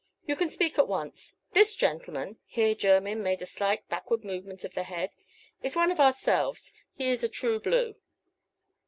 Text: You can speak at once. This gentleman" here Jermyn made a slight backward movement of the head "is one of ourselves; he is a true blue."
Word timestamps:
You 0.25 0.35
can 0.35 0.49
speak 0.49 0.79
at 0.79 0.87
once. 0.87 1.35
This 1.51 1.75
gentleman" 1.75 2.39
here 2.47 2.73
Jermyn 2.73 3.21
made 3.21 3.43
a 3.43 3.45
slight 3.45 3.87
backward 3.87 4.23
movement 4.25 4.63
of 4.63 4.73
the 4.73 4.81
head 4.81 5.11
"is 5.61 5.75
one 5.75 5.91
of 5.91 5.99
ourselves; 5.99 6.73
he 6.95 7.09
is 7.11 7.23
a 7.23 7.29
true 7.29 7.59
blue." 7.59 7.93